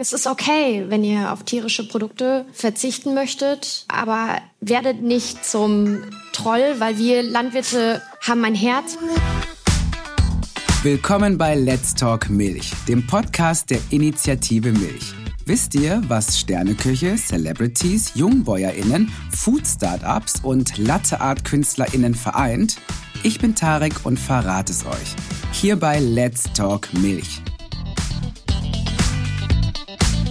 [0.00, 6.76] Es ist okay, wenn ihr auf tierische Produkte verzichten möchtet, aber werdet nicht zum Troll,
[6.78, 8.96] weil wir Landwirte haben ein Herz.
[10.84, 15.14] Willkommen bei Let's Talk Milch, dem Podcast der Initiative Milch.
[15.46, 22.76] Wisst ihr, was Sterneküche, Celebrities, JungbäuerInnen, Food-Startups und Latteart-KünstlerInnen vereint?
[23.24, 25.16] Ich bin Tarek und verrate es euch.
[25.50, 27.42] Hier bei Let's Talk Milch.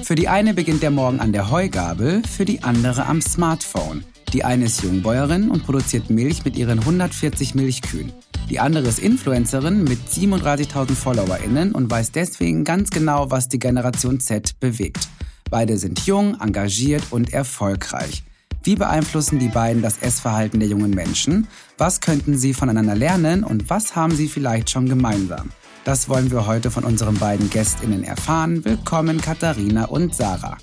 [0.07, 4.05] Für die eine beginnt der Morgen an der Heugabel, für die andere am Smartphone.
[4.31, 8.13] Die eine ist Jungbäuerin und produziert Milch mit ihren 140 Milchkühen.
[8.49, 14.21] Die andere ist Influencerin mit 37.000 FollowerInnen und weiß deswegen ganz genau, was die Generation
[14.21, 15.09] Z bewegt.
[15.51, 18.23] Beide sind jung, engagiert und erfolgreich.
[18.63, 21.49] Wie beeinflussen die beiden das Essverhalten der jungen Menschen?
[21.77, 25.51] Was könnten sie voneinander lernen und was haben sie vielleicht schon gemeinsam?
[25.87, 28.65] Das wollen wir heute von unseren beiden Gästinnen erfahren.
[28.65, 30.57] Willkommen Katharina und Sarah.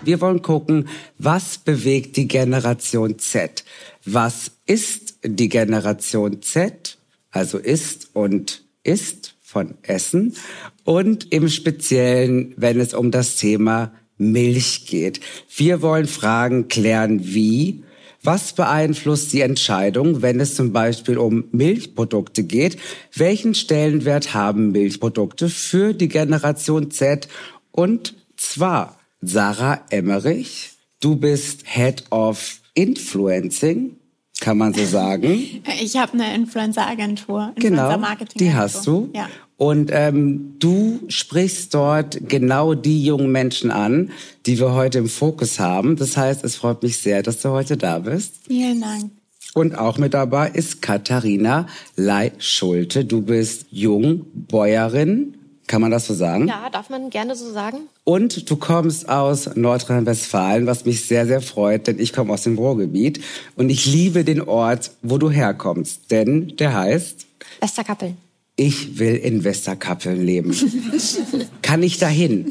[0.00, 3.62] Wir wollen gucken, was bewegt die Generation Z?
[4.06, 6.96] Was ist die Generation Z?
[7.30, 10.34] Also ist und ist von Essen.
[10.82, 15.20] Und im Speziellen, wenn es um das Thema Milch geht.
[15.54, 17.84] Wir wollen Fragen klären, wie,
[18.26, 22.76] was beeinflusst die Entscheidung, wenn es zum Beispiel um Milchprodukte geht?
[23.14, 27.28] Welchen Stellenwert haben Milchprodukte für die Generation Z?
[27.70, 33.96] Und zwar Sarah Emmerich, du bist Head of Influencing
[34.40, 35.62] kann man so sagen.
[35.80, 38.38] Ich habe eine Influencer-Agentur, genau, Marketing.
[38.38, 39.10] Die hast du.
[39.14, 39.28] Ja.
[39.56, 44.10] Und ähm, du sprichst dort genau die jungen Menschen an,
[44.44, 45.96] die wir heute im Fokus haben.
[45.96, 48.34] Das heißt, es freut mich sehr, dass du heute da bist.
[48.46, 49.10] Vielen Dank.
[49.54, 53.06] Und auch mit dabei ist Katharina Lei-Schulte.
[53.06, 55.35] Du bist Jungbäuerin,
[55.66, 56.48] kann man das so sagen?
[56.48, 57.78] Ja, darf man gerne so sagen.
[58.04, 62.56] Und du kommst aus Nordrhein-Westfalen, was mich sehr, sehr freut, denn ich komme aus dem
[62.56, 63.20] Ruhrgebiet
[63.56, 67.26] und ich liebe den Ort, wo du herkommst, denn der heißt
[67.60, 68.16] Westerkappeln.
[68.56, 70.54] Ich will in Westerkappeln leben.
[71.62, 72.50] Kann ich dahin?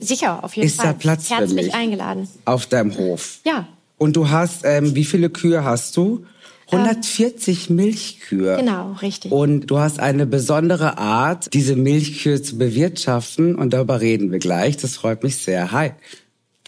[0.00, 0.86] Sicher, auf jeden Ist Fall.
[0.86, 1.74] Ist da Platz Herzlich für mich?
[1.74, 2.28] eingeladen.
[2.44, 3.38] Auf deinem Hof?
[3.44, 3.68] Ja.
[3.96, 6.26] Und du hast, ähm, wie viele Kühe hast du?
[6.70, 8.56] 140 ähm, Milchkühe.
[8.56, 9.32] Genau, richtig.
[9.32, 13.54] Und du hast eine besondere Art, diese Milchkühe zu bewirtschaften.
[13.54, 14.76] Und darüber reden wir gleich.
[14.76, 15.72] Das freut mich sehr.
[15.72, 15.92] Hi.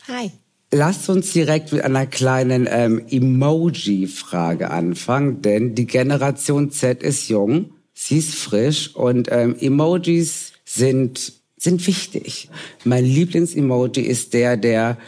[0.08, 0.30] Hi.
[0.72, 7.70] Lass uns direkt mit einer kleinen ähm, Emoji-Frage anfangen, denn die Generation Z ist jung,
[7.94, 12.50] sie ist frisch und ähm, Emojis sind sind wichtig.
[12.84, 14.98] Mein Lieblings-Emoji ist der, der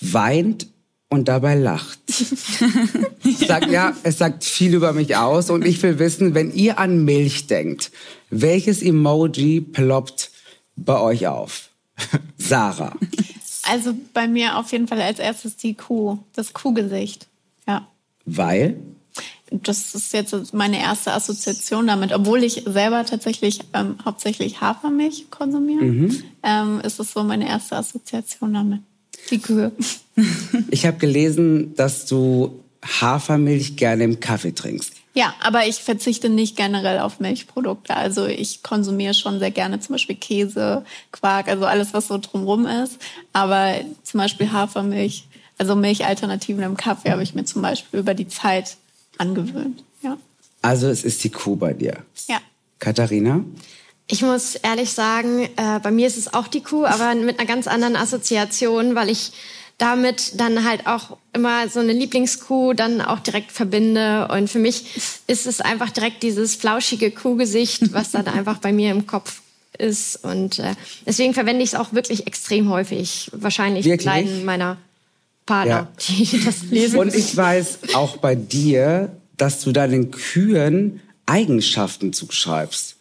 [0.00, 0.68] weint
[1.08, 1.98] und dabei lacht.
[3.46, 7.04] sagt, ja, es sagt viel über mich aus und ich will wissen, wenn ihr an
[7.04, 7.92] Milch denkt,
[8.30, 10.30] welches Emoji ploppt
[10.76, 11.70] bei euch auf?
[12.38, 12.96] Sarah.
[13.68, 17.26] Also bei mir auf jeden Fall als erstes die Kuh, das Kuhgesicht.
[17.66, 17.88] Ja.
[18.24, 18.76] Weil?
[19.50, 25.84] Das ist jetzt meine erste Assoziation damit, obwohl ich selber tatsächlich ähm, hauptsächlich Hafermilch konsumiere,
[25.84, 26.22] mhm.
[26.42, 28.80] ähm, ist es so meine erste Assoziation damit.
[29.30, 29.72] Die Kühe.
[30.70, 34.92] Ich habe gelesen, dass du Hafermilch gerne im Kaffee trinkst.
[35.14, 37.96] Ja, aber ich verzichte nicht generell auf Milchprodukte.
[37.96, 42.66] Also ich konsumiere schon sehr gerne zum Beispiel Käse, Quark, also alles, was so drumrum
[42.66, 42.98] ist.
[43.32, 45.24] Aber zum Beispiel Hafermilch,
[45.56, 48.76] also Milchalternativen im Kaffee habe ich mir zum Beispiel über die Zeit
[49.16, 49.82] angewöhnt.
[50.02, 50.18] Ja.
[50.60, 52.04] Also es ist die Kuh bei dir.
[52.28, 52.40] Ja.
[52.78, 53.42] Katharina?
[54.08, 57.48] Ich muss ehrlich sagen, äh, bei mir ist es auch die Kuh, aber mit einer
[57.48, 59.32] ganz anderen Assoziation, weil ich
[59.78, 64.28] damit dann halt auch immer so eine Lieblingskuh dann auch direkt verbinde.
[64.28, 64.84] Und für mich
[65.26, 69.42] ist es einfach direkt dieses flauschige Kuhgesicht, was dann einfach bei mir im Kopf
[69.76, 70.24] ist.
[70.24, 70.74] Und äh,
[71.04, 73.30] deswegen verwende ich es auch wirklich extrem häufig.
[73.34, 74.06] Wahrscheinlich wirklich?
[74.06, 74.78] leiden meiner
[75.44, 76.14] Partner, ja.
[76.14, 76.98] die das lesen.
[76.98, 82.95] Und ich weiß auch bei dir, dass du deinen Kühen Eigenschaften zuschreibst.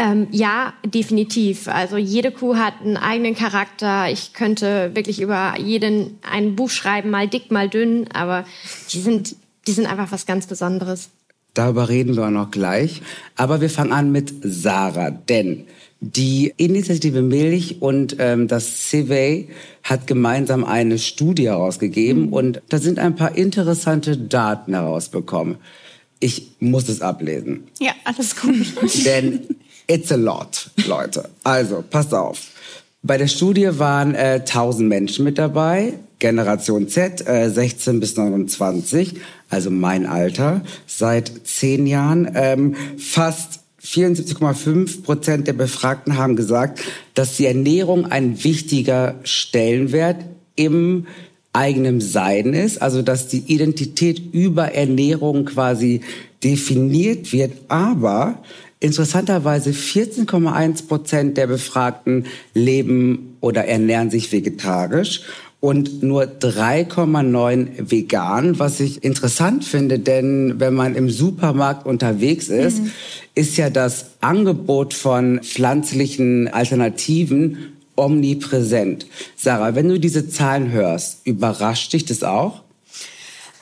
[0.00, 1.68] Ähm, ja, definitiv.
[1.68, 4.10] Also jede Kuh hat einen eigenen Charakter.
[4.10, 8.46] Ich könnte wirklich über jeden ein Buch schreiben, mal dick, mal dünn, aber
[8.90, 9.36] die sind,
[9.66, 11.10] die sind einfach was ganz Besonderes.
[11.52, 13.02] Darüber reden wir auch noch gleich.
[13.36, 15.66] Aber wir fangen an mit Sarah, denn
[16.00, 19.48] die Initiative Milch und ähm, das CIVE
[19.82, 22.32] hat gemeinsam eine Studie herausgegeben mhm.
[22.32, 25.56] und da sind ein paar interessante Daten herausbekommen.
[26.20, 27.64] Ich muss es ablesen.
[27.80, 28.54] Ja, alles gut.
[29.04, 29.40] Denn
[29.90, 31.28] It's a lot, Leute.
[31.42, 32.52] Also, passt auf.
[33.02, 39.16] Bei der Studie waren äh, 1000 Menschen mit dabei, Generation Z, äh, 16 bis 29,
[39.48, 42.30] also mein Alter, seit zehn Jahren.
[42.36, 46.82] Ähm, fast 74,5 Prozent der Befragten haben gesagt,
[47.14, 50.18] dass die Ernährung ein wichtiger Stellenwert
[50.54, 51.08] im
[51.52, 56.02] eigenen Sein ist, also dass die Identität über Ernährung quasi
[56.44, 58.38] definiert wird, aber
[58.80, 65.22] interessanterweise 14,1 Prozent der Befragten leben oder ernähren sich vegetarisch
[65.60, 72.82] und nur 3,9 vegan, was ich interessant finde, denn wenn man im Supermarkt unterwegs ist,
[72.82, 72.90] mhm.
[73.34, 79.06] ist ja das Angebot von pflanzlichen Alternativen omnipräsent.
[79.36, 82.62] Sarah, wenn du diese Zahlen hörst, überrascht dich das auch?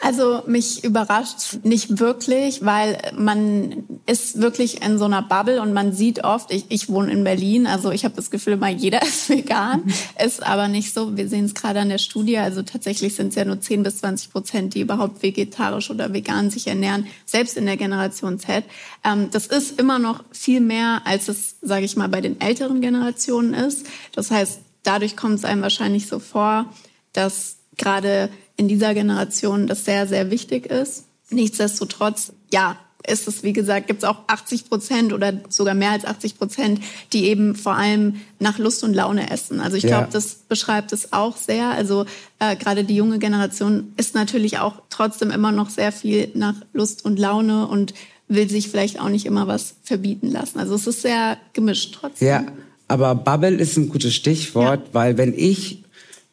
[0.01, 5.93] Also mich überrascht nicht wirklich, weil man ist wirklich in so einer Bubble und man
[5.93, 9.29] sieht oft, ich, ich wohne in Berlin, also ich habe das Gefühl, mal jeder ist
[9.29, 9.83] vegan,
[10.25, 11.17] ist aber nicht so.
[11.17, 13.99] Wir sehen es gerade an der Studie, also tatsächlich sind es ja nur 10 bis
[13.99, 18.65] 20 Prozent, die überhaupt vegetarisch oder vegan sich ernähren, selbst in der Generation Z.
[19.05, 22.81] Ähm, das ist immer noch viel mehr, als es, sage ich mal, bei den älteren
[22.81, 23.87] Generationen ist.
[24.15, 26.67] Das heißt, dadurch kommt es einem wahrscheinlich so vor,
[27.13, 31.05] dass gerade in dieser Generation das sehr, sehr wichtig ist.
[31.31, 32.77] Nichtsdestotrotz, ja,
[33.07, 36.81] ist es, wie gesagt, gibt es auch 80 Prozent oder sogar mehr als 80 Prozent,
[37.13, 39.61] die eben vor allem nach Lust und Laune essen.
[39.61, 39.91] Also ich ja.
[39.91, 41.71] glaube, das beschreibt es auch sehr.
[41.71, 42.05] Also
[42.41, 47.05] äh, gerade die junge Generation ist natürlich auch trotzdem immer noch sehr viel nach Lust
[47.05, 47.95] und Laune und
[48.27, 50.59] will sich vielleicht auch nicht immer was verbieten lassen.
[50.59, 52.29] Also es ist sehr gemischt trotzdem.
[52.29, 52.47] Ja,
[52.89, 54.95] aber Bubble ist ein gutes Stichwort, ja.
[54.95, 55.85] weil wenn ich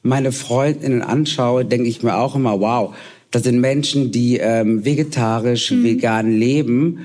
[0.05, 2.95] meine Freundinnen anschaue, denke ich mir auch immer, wow,
[3.31, 5.83] das sind Menschen, die ähm, vegetarisch, mhm.
[5.83, 6.99] vegan leben.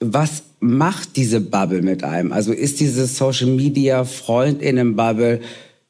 [0.00, 2.32] Was macht diese Bubble mit einem?
[2.32, 5.40] Also ist diese Social Media Freundinnen Bubble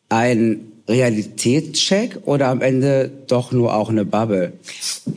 [0.09, 4.53] ein Realitätscheck oder am Ende doch nur auch eine Bubble?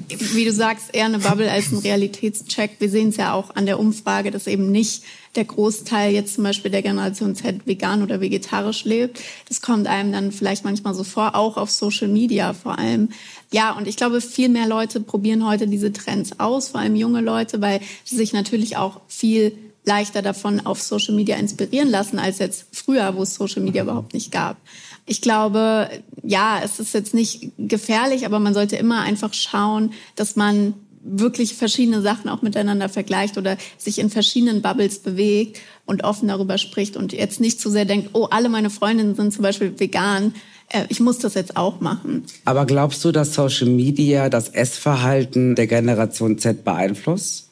[0.08, 2.72] Wie du sagst, eher eine Bubble als ein Realitätscheck.
[2.80, 5.04] Wir sehen es ja auch an der Umfrage, dass eben nicht
[5.36, 9.20] der Großteil jetzt zum Beispiel der Generation Z vegan oder vegetarisch lebt.
[9.50, 13.10] Das kommt einem dann vielleicht manchmal so vor, auch auf Social Media vor allem.
[13.52, 17.20] Ja, und ich glaube, viel mehr Leute probieren heute diese Trends aus, vor allem junge
[17.22, 19.52] Leute, weil sie sich natürlich auch viel
[19.84, 24.14] leichter davon auf Social Media inspirieren lassen als jetzt früher, wo es Social Media überhaupt
[24.14, 24.58] nicht gab.
[25.08, 25.90] Ich glaube,
[26.22, 31.56] ja, es ist jetzt nicht gefährlich, aber man sollte immer einfach schauen, dass man wirklich
[31.56, 36.98] verschiedene Sachen auch miteinander vergleicht oder sich in verschiedenen Bubbles bewegt und offen darüber spricht
[36.98, 40.34] und jetzt nicht zu sehr denkt, oh, alle meine Freundinnen sind zum Beispiel vegan,
[40.70, 42.26] äh, ich muss das jetzt auch machen.
[42.46, 47.50] Aber glaubst du, dass Social Media das Essverhalten der Generation Z beeinflusst?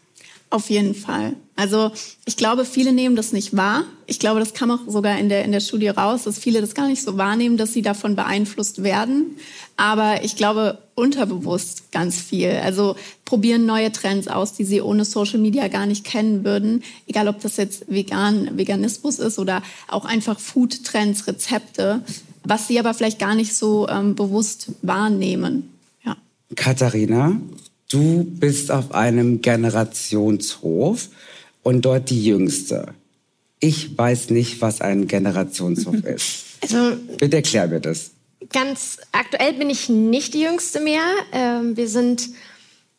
[0.49, 1.33] Auf jeden Fall.
[1.55, 1.91] Also
[2.25, 3.85] ich glaube, viele nehmen das nicht wahr.
[4.07, 6.75] Ich glaube, das kam auch sogar in der, in der Studie raus, dass viele das
[6.75, 9.37] gar nicht so wahrnehmen, dass sie davon beeinflusst werden.
[9.77, 12.51] Aber ich glaube, unterbewusst ganz viel.
[12.63, 16.83] Also probieren neue Trends aus, die sie ohne Social Media gar nicht kennen würden.
[17.07, 22.01] Egal, ob das jetzt vegan, Veganismus ist oder auch einfach Food-Trends, Rezepte,
[22.43, 25.69] was sie aber vielleicht gar nicht so ähm, bewusst wahrnehmen.
[26.05, 26.17] Ja.
[26.55, 27.39] Katharina,
[27.89, 31.09] du bist auf einem Generationshof
[31.65, 32.93] und dort die Jüngste.
[33.59, 36.43] Ich weiß nicht, was ein Generationshof ist.
[36.61, 38.11] Also, Bitte erklär mir das.
[38.53, 41.01] Ganz aktuell bin ich nicht die Jüngste mehr.
[41.31, 42.29] Ähm, wir sind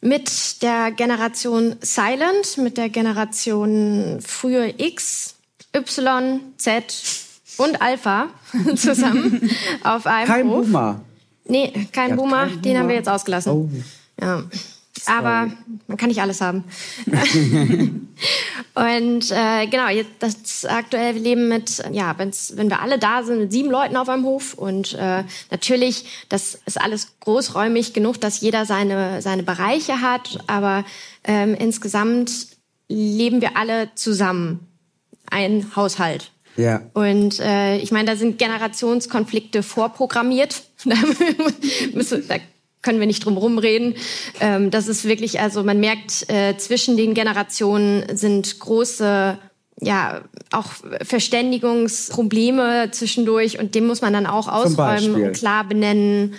[0.00, 5.36] mit der Generation Silent, mit der Generation früher X,
[5.74, 6.92] Y, Z
[7.58, 8.30] und Alpha
[8.74, 9.48] zusammen
[9.84, 10.66] auf einem Kein Hof.
[10.66, 11.00] Boomer.
[11.44, 13.52] Nee, kein ja, Boomer, kein den haben wir jetzt ausgelassen.
[13.52, 13.70] Oh.
[14.20, 14.42] Ja.
[15.06, 15.52] Aber
[15.86, 16.64] man kann nicht alles haben.
[18.74, 23.22] und äh, genau, jetzt das aktuell wir leben mit, ja, wenn's, wenn wir alle da
[23.22, 28.20] sind, mit sieben Leuten auf einem Hof und äh, natürlich, das ist alles großräumig genug,
[28.20, 30.84] dass jeder seine seine Bereiche hat, aber
[31.24, 32.48] ähm, insgesamt
[32.88, 34.66] leben wir alle zusammen,
[35.30, 36.30] ein Haushalt.
[36.56, 36.82] Ja.
[36.94, 40.62] Und äh, ich meine, da sind Generationskonflikte vorprogrammiert.
[40.84, 40.94] da
[42.82, 43.94] können wir nicht drum rumreden.
[44.40, 49.38] Ähm, das ist wirklich, also man merkt, äh, zwischen den Generationen sind große
[49.80, 50.70] ja auch
[51.02, 56.34] Verständigungsprobleme zwischendurch und dem muss man dann auch ausräumen und klar benennen.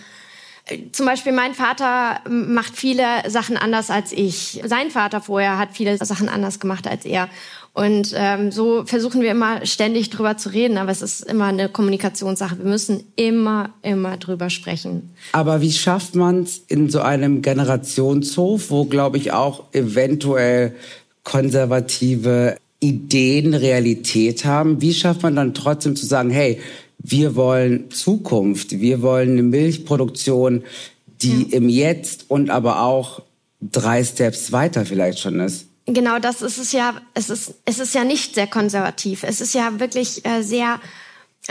[0.92, 4.62] Zum Beispiel mein Vater macht viele Sachen anders als ich.
[4.66, 7.30] Sein Vater vorher hat viele Sachen anders gemacht als er.
[7.78, 11.70] Und ähm, so versuchen wir immer ständig drüber zu reden, aber es ist immer eine
[11.70, 12.58] Kommunikationssache.
[12.58, 15.12] Wir müssen immer, immer drüber sprechen.
[15.32, 20.74] Aber wie schafft man es in so einem Generationshof, wo, glaube ich, auch eventuell
[21.24, 24.82] konservative Ideen Realität haben?
[24.82, 26.60] Wie schafft man dann trotzdem zu sagen, hey,
[26.98, 30.64] wir wollen Zukunft, wir wollen eine Milchproduktion,
[31.22, 31.58] die ja.
[31.58, 33.22] im Jetzt und aber auch
[33.62, 35.68] drei Steps weiter vielleicht schon ist?
[35.88, 39.24] Genau das ist es ja, es ist, es ist ja nicht sehr konservativ.
[39.24, 40.80] Es ist ja wirklich äh, sehr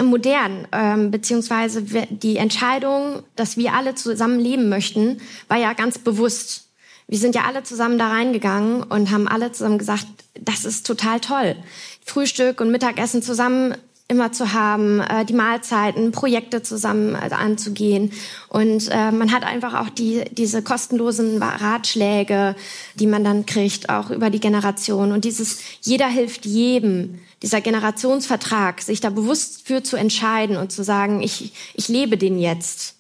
[0.03, 6.69] modern, ähm, beziehungsweise die Entscheidung, dass wir alle zusammen leben möchten, war ja ganz bewusst.
[7.09, 10.07] Wir sind ja alle zusammen da reingegangen und haben alle zusammen gesagt,
[10.39, 11.57] das ist total toll.
[12.05, 13.75] Frühstück und Mittagessen zusammen
[14.09, 18.13] immer zu haben, äh, die Mahlzeiten, Projekte zusammen also anzugehen.
[18.49, 22.55] Und äh, man hat einfach auch die, diese kostenlosen Ratschläge,
[22.95, 25.11] die man dann kriegt, auch über die Generation.
[25.11, 30.85] Und dieses jeder hilft jedem, dieser Generationsvertrag, sich da bewusst für zu entscheiden und zu
[30.85, 32.95] sagen, ich, ich lebe den jetzt.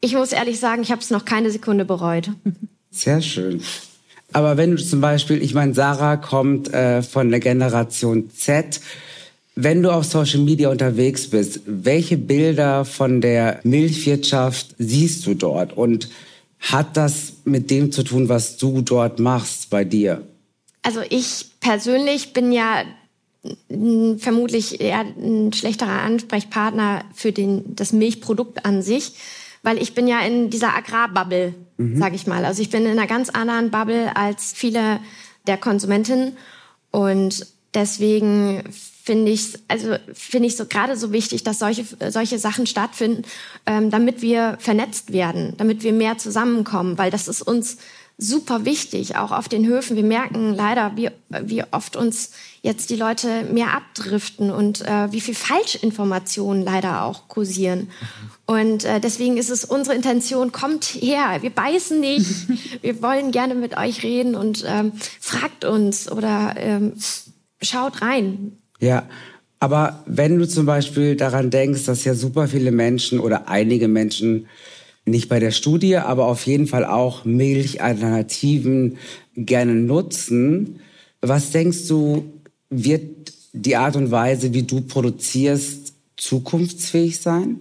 [0.00, 2.30] Ich muss ehrlich sagen, ich habe es noch keine Sekunde bereut.
[2.90, 3.62] Sehr schön.
[4.32, 8.80] Aber wenn du zum Beispiel, ich meine, Sarah kommt äh, von der Generation Z,
[9.54, 15.76] wenn du auf Social Media unterwegs bist, welche Bilder von der Milchwirtschaft siehst du dort?
[15.76, 16.08] Und
[16.58, 20.22] hat das mit dem zu tun, was du dort machst bei dir?
[20.82, 22.84] Also ich persönlich bin ja
[24.18, 29.14] vermutlich eher ein schlechterer Ansprechpartner für den, das Milchprodukt an sich,
[29.64, 31.98] weil ich bin ja in dieser Agrarbubble, mhm.
[31.98, 32.44] sage ich mal.
[32.44, 35.00] Also ich bin in einer ganz anderen Bubble als viele
[35.48, 36.36] der Konsumentinnen
[36.92, 38.62] und deswegen
[39.02, 43.22] finde ich also finde ich so gerade so wichtig, dass solche solche Sachen stattfinden,
[43.66, 47.78] ähm, damit wir vernetzt werden, damit wir mehr zusammenkommen, weil das ist uns
[48.18, 49.96] super wichtig, auch auf den Höfen.
[49.96, 52.30] Wir merken leider, wie, wie oft uns
[52.60, 57.90] jetzt die Leute mehr abdriften und äh, wie viel Falschinformationen leider auch kursieren.
[58.46, 62.48] Und äh, deswegen ist es unsere Intention, kommt her, wir beißen nicht,
[62.82, 66.94] wir wollen gerne mit euch reden und ähm, fragt uns oder ähm,
[67.60, 68.61] schaut rein.
[68.82, 69.08] Ja,
[69.60, 74.48] aber wenn du zum Beispiel daran denkst, dass ja super viele Menschen oder einige Menschen
[75.04, 78.98] nicht bei der Studie, aber auf jeden Fall auch Milchalternativen
[79.36, 80.80] gerne nutzen,
[81.20, 82.24] was denkst du,
[82.70, 87.60] wird die Art und Weise, wie du produzierst, zukunftsfähig sein?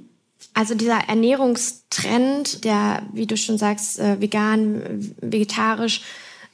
[0.55, 6.01] Also dieser Ernährungstrend, der, wie du schon sagst, äh, vegan, vegetarisch,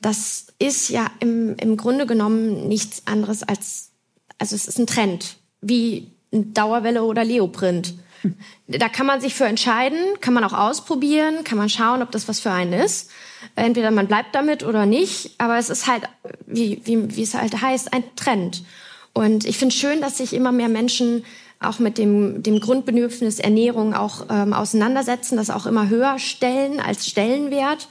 [0.01, 3.86] das ist ja im, im Grunde genommen nichts anderes als
[4.37, 7.93] also es ist ein Trend, wie Dauerwelle oder Leoprint.
[8.67, 12.27] Da kann man sich für entscheiden, kann man auch ausprobieren, kann man schauen, ob das
[12.27, 13.09] was für einen ist.
[13.55, 16.03] Entweder man bleibt damit oder nicht, aber es ist halt,
[16.45, 18.63] wie, wie, wie es halt heißt, ein Trend.
[19.13, 21.23] Und ich finde schön, dass sich immer mehr Menschen
[21.59, 27.07] auch mit dem, dem Grundbedürfnis Ernährung auch ähm, auseinandersetzen, das auch immer höher stellen als
[27.07, 27.87] Stellenwert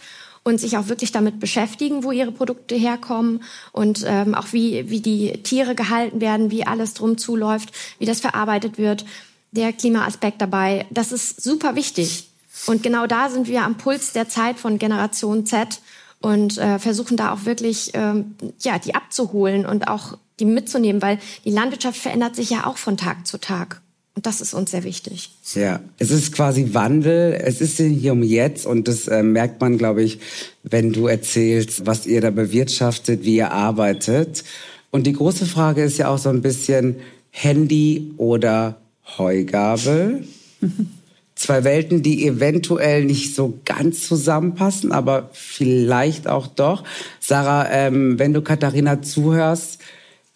[0.47, 5.00] und sich auch wirklich damit beschäftigen, wo ihre Produkte herkommen und ähm, auch wie, wie
[5.00, 9.05] die Tiere gehalten werden, wie alles drum zuläuft, wie das verarbeitet wird.
[9.50, 12.29] Der Klimaaspekt dabei, das ist super wichtig.
[12.67, 15.81] Und genau da sind wir am Puls der Zeit von Generation Z
[16.21, 21.19] und äh, versuchen da auch wirklich ähm, ja die abzuholen und auch die mitzunehmen, weil
[21.45, 23.83] die Landwirtschaft verändert sich ja auch von Tag zu Tag.
[24.17, 25.31] Und das ist uns sehr wichtig.
[25.55, 27.35] Ja, es ist quasi Wandel.
[27.35, 30.21] Es ist hier um jetzt und das äh, merkt man, glaube ich,
[30.63, 34.43] wenn du erzählst, was ihr da bewirtschaftet, wie ihr arbeitet.
[34.91, 36.97] Und die große Frage ist ja auch so ein bisschen
[37.31, 38.81] Handy oder
[39.19, 40.25] Heugabel.
[41.35, 46.85] Zwei Welten, die eventuell nicht so ganz zusammenpassen, aber vielleicht auch doch.
[47.21, 49.83] Sarah, ähm, wenn du Katharina zuhörst,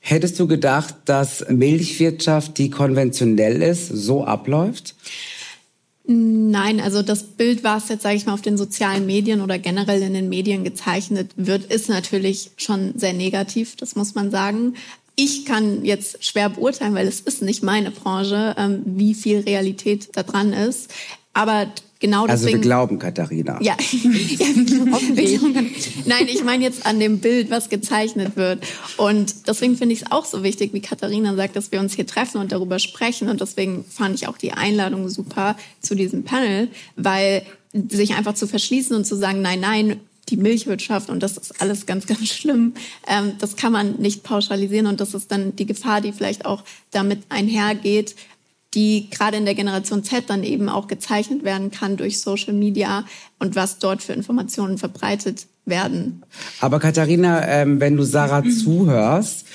[0.00, 4.94] Hättest du gedacht, dass Milchwirtschaft, die konventionell ist, so abläuft?
[6.06, 10.02] Nein, also das Bild, was jetzt, sage ich mal, auf den sozialen Medien oder generell
[10.02, 14.74] in den Medien gezeichnet wird, ist natürlich schon sehr negativ, das muss man sagen.
[15.14, 20.08] Ich kann jetzt schwer beurteilen, weil es ist nicht meine Branche, ähm, wie viel Realität
[20.14, 20.90] da dran ist.
[21.34, 21.66] Aber
[22.00, 22.46] genau deswegen.
[22.46, 23.58] Also wir glauben Katharina.
[23.62, 25.70] Ja, ja wir glauben.
[26.06, 28.64] Nein, ich meine jetzt an dem Bild, was gezeichnet wird.
[28.96, 32.06] Und deswegen finde ich es auch so wichtig, wie Katharina sagt, dass wir uns hier
[32.06, 33.28] treffen und darüber sprechen.
[33.28, 37.42] Und deswegen fand ich auch die Einladung super zu diesem Panel, weil
[37.72, 41.86] sich einfach zu verschließen und zu sagen, nein, nein, die Milchwirtschaft und das ist alles
[41.86, 42.74] ganz, ganz schlimm.
[43.06, 46.62] Ähm, das kann man nicht pauschalisieren und das ist dann die Gefahr, die vielleicht auch
[46.90, 48.14] damit einhergeht,
[48.74, 53.04] die gerade in der Generation Z dann eben auch gezeichnet werden kann durch Social Media
[53.38, 56.22] und was dort für Informationen verbreitet werden.
[56.60, 59.46] Aber Katharina, ähm, wenn du Sarah zuhörst,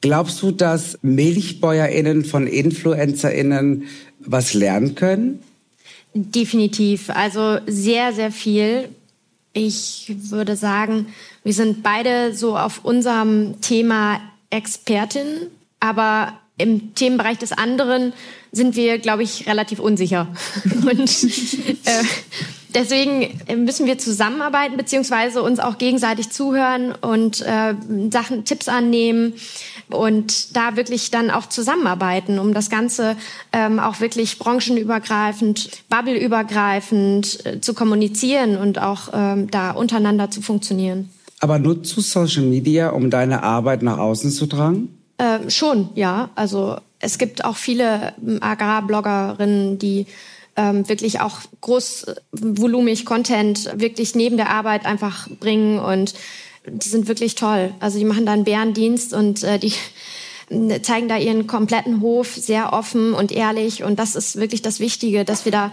[0.00, 3.84] glaubst du, dass MilchbäuerInnen von InfluencerInnen
[4.20, 5.40] was lernen können?
[6.14, 7.10] Definitiv.
[7.10, 8.88] Also sehr, sehr viel.
[9.52, 11.06] Ich würde sagen,
[11.42, 14.20] wir sind beide so auf unserem Thema
[14.50, 15.48] Expertin,
[15.80, 18.12] aber im Themenbereich des anderen
[18.52, 20.28] sind wir, glaube ich, relativ unsicher.
[20.64, 21.24] Und
[21.84, 22.04] äh,
[22.74, 27.74] deswegen müssen wir zusammenarbeiten, beziehungsweise uns auch gegenseitig zuhören und äh,
[28.10, 29.34] Sachen, Tipps annehmen
[29.90, 33.16] und da wirklich dann auch zusammenarbeiten, um das Ganze
[33.52, 41.10] ähm, auch wirklich branchenübergreifend, bubbleübergreifend äh, zu kommunizieren und auch ähm, da untereinander zu funktionieren.
[41.40, 44.97] Aber nutzt du Social Media, um deine Arbeit nach außen zu tragen?
[45.18, 46.30] Äh, schon, ja.
[46.34, 50.06] Also es gibt auch viele ähm, Agrarbloggerinnen, die
[50.56, 56.14] ähm, wirklich auch großvolumig Content wirklich neben der Arbeit einfach bringen und
[56.66, 57.72] die sind wirklich toll.
[57.80, 59.72] Also die machen da einen Bärendienst und äh, die
[60.82, 65.24] zeigen da ihren kompletten Hof sehr offen und ehrlich und das ist wirklich das Wichtige,
[65.24, 65.72] dass wir da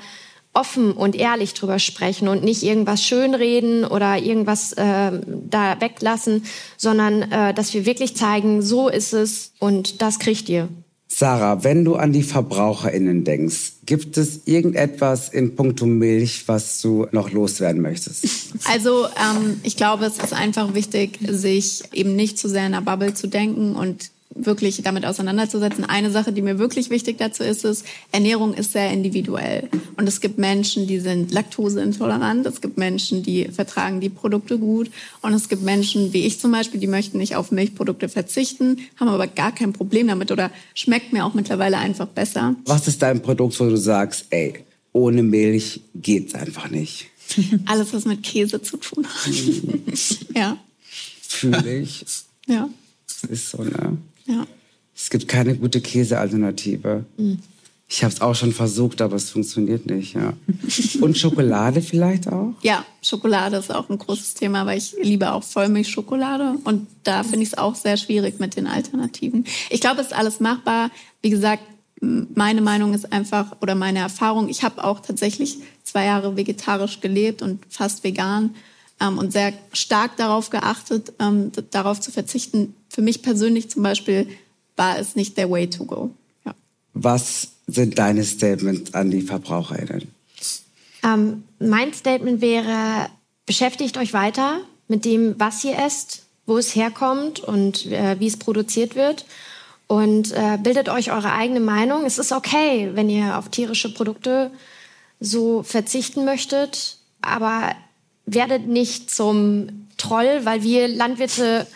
[0.56, 5.12] offen und ehrlich drüber sprechen und nicht irgendwas schönreden oder irgendwas äh,
[5.50, 6.46] da weglassen,
[6.78, 10.70] sondern äh, dass wir wirklich zeigen, so ist es und das kriegt ihr.
[11.08, 17.08] Sarah, wenn du an die VerbraucherInnen denkst, gibt es irgendetwas in puncto Milch, was du
[17.12, 18.28] noch loswerden möchtest?
[18.68, 22.82] Also ähm, ich glaube, es ist einfach wichtig, sich eben nicht zu sehr in einer
[22.82, 25.86] Bubble zu denken und wirklich damit auseinanderzusetzen.
[25.86, 29.70] Eine Sache, die mir wirklich wichtig dazu ist, ist, Ernährung ist sehr individuell.
[29.96, 32.46] Und es gibt Menschen, die sind laktoseintolerant.
[32.46, 34.92] Es gibt Menschen, die vertragen die Produkte gut.
[35.22, 39.08] Und es gibt Menschen, wie ich zum Beispiel, die möchten nicht auf Milchprodukte verzichten, haben
[39.08, 42.56] aber gar kein Problem damit oder schmeckt mir auch mittlerweile einfach besser.
[42.66, 47.08] Was ist dein Produkt, wo du sagst, ey, ohne Milch geht's einfach nicht?
[47.66, 49.32] Alles, was mit Käse zu tun hat.
[50.36, 50.58] ja.
[51.22, 52.06] Fühle ich.
[52.48, 52.70] Ja.
[53.08, 53.98] Das ist so, ne?
[54.26, 54.46] Ja.
[54.96, 57.06] Es gibt keine gute Käsealternative.
[57.18, 57.40] Mhm.
[57.88, 60.16] Ich habe es auch schon versucht, aber es funktioniert nicht.
[60.16, 60.34] Ja.
[61.02, 62.54] Und Schokolade vielleicht auch?
[62.62, 66.58] Ja, Schokolade ist auch ein großes Thema, weil ich liebe auch Vollmilchschokolade.
[66.64, 69.46] Und da finde ich es auch sehr schwierig mit den Alternativen.
[69.70, 70.90] Ich glaube, es ist alles machbar.
[71.22, 71.62] Wie gesagt,
[72.02, 74.50] meine Meinung ist einfach oder meine Erfahrung.
[74.50, 78.56] Ich habe auch tatsächlich zwei Jahre vegetarisch gelebt und fast vegan
[79.00, 82.74] ähm, und sehr stark darauf geachtet, ähm, darauf zu verzichten.
[82.96, 84.30] Für mich persönlich zum Beispiel
[84.78, 86.12] war es nicht der Way to go.
[86.46, 86.56] Ja.
[86.94, 90.08] Was sind deine Statements an die VerbraucherInnen?
[91.04, 93.10] Ähm, mein Statement wäre,
[93.46, 98.38] beschäftigt euch weiter mit dem, was ihr esst, wo es herkommt und äh, wie es
[98.38, 99.26] produziert wird.
[99.88, 102.06] Und äh, bildet euch eure eigene Meinung.
[102.06, 104.52] Es ist okay, wenn ihr auf tierische Produkte
[105.20, 107.76] so verzichten möchtet, aber
[108.26, 111.68] werdet nicht zum Troll, weil wir Landwirte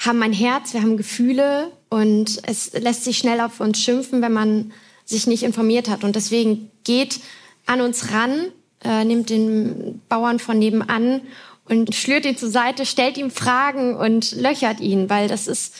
[0.00, 4.32] haben ein Herz, wir haben Gefühle und es lässt sich schnell auf uns schimpfen, wenn
[4.32, 4.72] man
[5.04, 6.04] sich nicht informiert hat.
[6.04, 7.20] Und deswegen geht
[7.66, 8.46] an uns ran,
[8.82, 11.20] äh, nimmt den Bauern von nebenan
[11.66, 15.74] und schlürt ihn zur Seite, stellt ihm Fragen und löchert ihn, weil das ist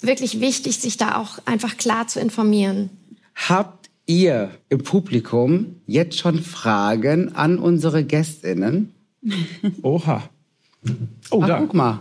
[0.00, 2.90] wirklich wichtig, sich da auch einfach klar zu informieren.
[3.34, 8.94] Habt ihr im Publikum jetzt schon Fragen an unsere Gästinnen?
[9.82, 10.22] Oha.
[11.30, 11.58] Oh, Ach, da.
[11.60, 12.00] guck mal.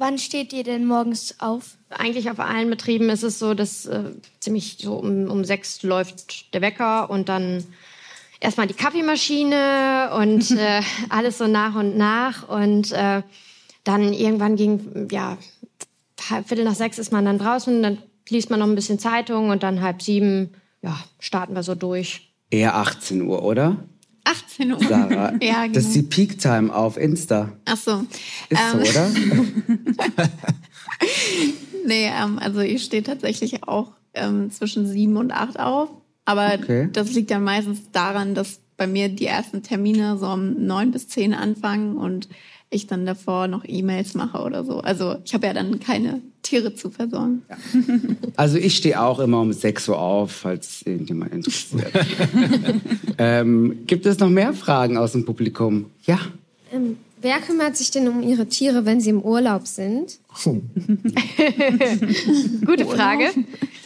[0.00, 1.76] Wann steht ihr denn morgens auf?
[1.90, 4.04] Eigentlich auf allen Betrieben ist es so, dass äh,
[4.40, 7.64] ziemlich so um, um sechs läuft der Wecker und dann
[8.40, 12.48] erstmal die Kaffeemaschine und äh, alles so nach und nach.
[12.48, 13.20] Und äh,
[13.84, 15.36] dann irgendwann ging, ja,
[16.30, 17.98] halb Viertel nach sechs ist man dann draußen, dann
[18.30, 22.32] liest man noch ein bisschen Zeitung und dann halb sieben, ja, starten wir so durch.
[22.48, 23.76] Eher 18 Uhr, oder?
[24.30, 24.80] 18 Uhr.
[24.80, 25.74] Sarah, ja, genau.
[25.74, 27.52] das ist die Peak Time auf Insta.
[27.64, 28.04] Ach so.
[28.48, 28.84] Ist ähm.
[28.84, 29.10] so, oder?
[31.86, 35.90] nee, ähm, also ich stehe tatsächlich auch ähm, zwischen sieben und acht auf.
[36.24, 36.88] Aber okay.
[36.92, 41.08] das liegt ja meistens daran, dass bei mir die ersten Termine so um neun bis
[41.08, 42.28] zehn anfangen und
[42.70, 44.80] ich dann davor noch E-Mails mache oder so.
[44.80, 47.42] Also ich habe ja dann keine Tiere zu versorgen.
[47.48, 47.56] Ja.
[48.36, 51.92] Also ich stehe auch immer um 6 Uhr auf, falls irgendjemand interessiert.
[53.18, 55.86] ähm, gibt es noch mehr Fragen aus dem Publikum?
[56.04, 56.18] Ja.
[56.72, 60.18] Ähm, wer kümmert sich denn um Ihre Tiere, wenn sie im Urlaub sind?
[60.46, 60.56] Oh.
[62.64, 63.30] Gute Frage.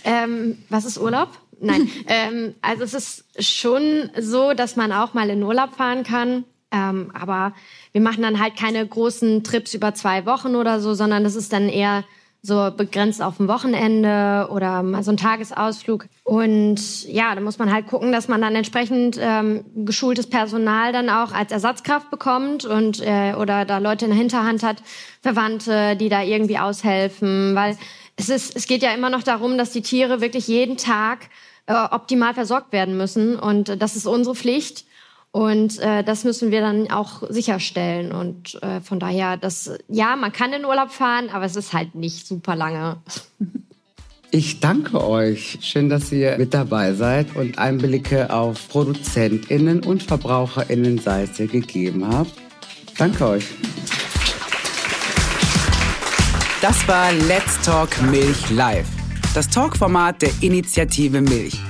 [0.04, 1.30] Ähm, was ist Urlaub?
[1.60, 6.44] Nein, ähm, also es ist schon so, dass man auch mal in Urlaub fahren kann.
[6.70, 7.54] Ähm, aber
[7.92, 11.52] wir machen dann halt keine großen Trips über zwei Wochen oder so, sondern das ist
[11.52, 12.04] dann eher
[12.46, 16.06] so begrenzt auf ein Wochenende oder mal so ein Tagesausflug.
[16.24, 21.08] Und ja, da muss man halt gucken, dass man dann entsprechend ähm, geschultes Personal dann
[21.08, 24.82] auch als Ersatzkraft bekommt und äh, oder da Leute in der Hinterhand hat,
[25.22, 27.78] Verwandte, die da irgendwie aushelfen, weil
[28.16, 31.30] es ist, es geht ja immer noch darum, dass die Tiere wirklich jeden Tag
[31.64, 34.84] äh, optimal versorgt werden müssen und das ist unsere Pflicht.
[35.34, 38.12] Und äh, das müssen wir dann auch sicherstellen.
[38.12, 41.96] Und äh, von daher, das, ja, man kann in Urlaub fahren, aber es ist halt
[41.96, 42.98] nicht super lange.
[44.30, 45.58] Ich danke euch.
[45.60, 52.32] Schön, dass ihr mit dabei seid und Einblicke auf ProduzentInnen und VerbraucherInnen-Seite gegeben habt.
[52.98, 53.44] Danke euch.
[56.60, 58.88] Das war Let's Talk Milch Live,
[59.36, 61.60] das Talkformat der Initiative Milch.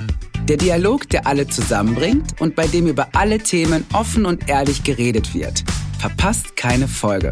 [0.47, 5.33] Der Dialog, der alle zusammenbringt und bei dem über alle Themen offen und ehrlich geredet
[5.33, 5.63] wird.
[5.97, 7.31] Verpasst keine Folge.